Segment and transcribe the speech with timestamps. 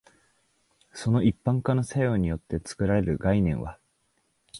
[0.93, 3.77] その一般化の作用によって作られる概念は、